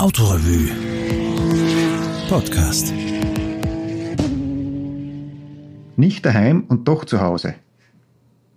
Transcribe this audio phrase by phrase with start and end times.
[0.00, 0.70] Autorevue
[2.28, 2.94] Podcast.
[5.96, 7.56] Nicht daheim und doch zu Hause.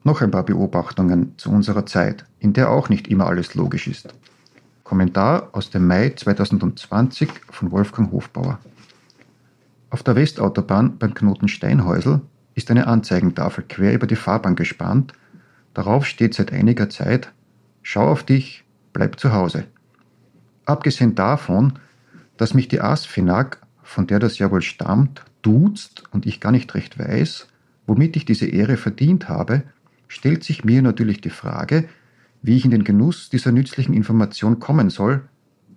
[0.04, 4.14] Noch ein paar Beobachtungen zu unserer Zeit, in der auch nicht immer alles logisch ist.
[4.84, 8.60] Kommentar aus dem Mai 2020 von Wolfgang Hofbauer.
[9.90, 12.22] Auf der Westautobahn beim Knoten Steinhäusel
[12.54, 15.14] ist eine Anzeigentafel quer über die Fahrbahn gespannt.
[15.74, 17.34] Darauf steht seit einiger Zeit
[17.82, 19.66] Schau auf dich, bleib zu Hause.
[20.72, 21.74] Abgesehen davon,
[22.38, 26.74] dass mich die Asfinag, von der das ja wohl stammt, duzt und ich gar nicht
[26.76, 27.48] recht weiß,
[27.88, 29.64] womit ich diese Ehre verdient habe,
[30.08, 31.90] stellt sich mir natürlich die Frage,
[32.42, 35.24] wie ich in den Genuss dieser nützlichen Information kommen soll,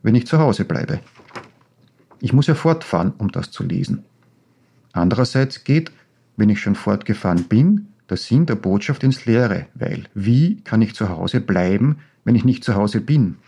[0.04, 1.00] wenn ich zu Hause bleibe.
[2.20, 4.04] Ich muss ja fortfahren, um das zu lesen.
[4.92, 5.90] Andererseits geht,
[6.36, 10.94] wenn ich schon fortgefahren bin, der Sinn der Botschaft ins Leere, weil wie kann ich
[10.94, 13.38] zu Hause bleiben, wenn ich nicht zu Hause bin?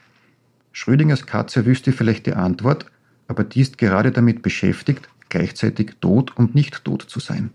[0.78, 2.84] Schrödingers Katze wüsste vielleicht die Antwort,
[3.28, 7.48] aber die ist gerade damit beschäftigt, gleichzeitig tot und nicht tot zu sein.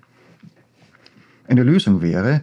[1.48, 2.42] Eine Lösung wäre,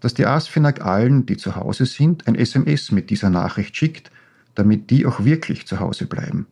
[0.00, 4.10] dass die ASFINAG allen, die zu Hause sind, ein SMS mit dieser Nachricht schickt,
[4.54, 6.46] damit die auch wirklich zu Hause bleiben.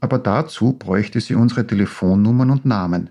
[0.00, 3.10] Aber dazu bräuchte sie unsere Telefonnummern und Namen.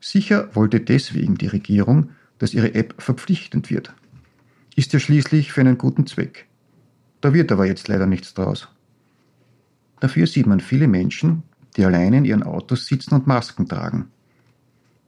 [0.00, 3.92] Sicher wollte deswegen die Regierung, dass ihre App verpflichtend wird.
[4.74, 6.46] Ist ja schließlich für einen guten Zweck.
[7.20, 8.70] Da wird aber jetzt leider nichts draus.
[10.00, 11.42] Dafür sieht man viele Menschen,
[11.76, 14.06] die alleine in ihren Autos sitzen und Masken tragen.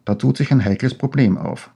[0.05, 1.71] Da tut sich ein heikles Problem auf.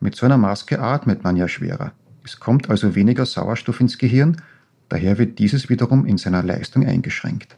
[0.00, 1.92] Mit so einer Maske atmet man ja schwerer.
[2.24, 4.42] Es kommt also weniger Sauerstoff ins Gehirn,
[4.88, 7.56] daher wird dieses wiederum in seiner Leistung eingeschränkt.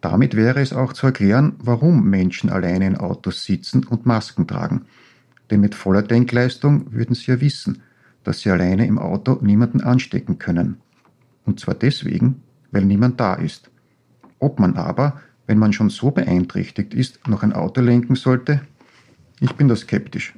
[0.00, 4.86] Damit wäre es auch zu erklären, warum Menschen alleine in Autos sitzen und Masken tragen.
[5.50, 7.82] Denn mit voller Denkleistung würden sie ja wissen,
[8.24, 10.78] dass sie alleine im Auto niemanden anstecken können.
[11.44, 13.70] Und zwar deswegen, weil niemand da ist.
[14.42, 18.60] Ob man aber, wenn man schon so beeinträchtigt ist, noch ein Auto lenken sollte?
[19.38, 20.34] Ich bin da skeptisch.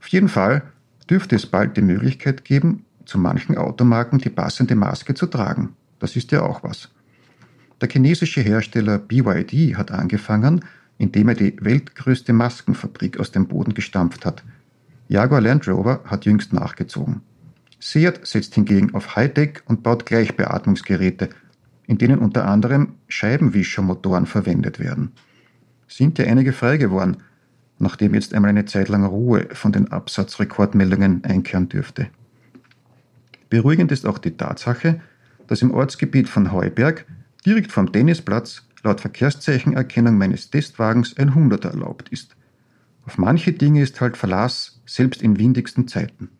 [0.00, 0.62] Auf jeden Fall
[1.10, 5.76] dürfte es bald die Möglichkeit geben, zu manchen Automarken die passende Maske zu tragen.
[5.98, 6.88] Das ist ja auch was.
[7.82, 10.64] Der chinesische Hersteller BYD hat angefangen,
[10.96, 14.42] indem er die weltgrößte Maskenfabrik aus dem Boden gestampft hat.
[15.08, 17.20] Jaguar Land Rover hat jüngst nachgezogen.
[17.78, 21.28] Seat setzt hingegen auf Hightech und baut Gleichbeatmungsgeräte
[21.86, 25.12] in denen unter anderem Scheibenwischermotoren verwendet werden.
[25.88, 27.18] Sind ja einige frei geworden,
[27.78, 32.08] nachdem jetzt einmal eine Zeit lang Ruhe von den Absatzrekordmeldungen einkehren dürfte.
[33.48, 35.00] Beruhigend ist auch die Tatsache,
[35.46, 37.06] dass im Ortsgebiet von Heuberg
[37.44, 42.36] direkt vom Tennisplatz laut Verkehrszeichenerkennung meines Testwagens ein Hunderter erlaubt ist.
[43.04, 46.30] Auf manche Dinge ist halt Verlass, selbst in windigsten Zeiten.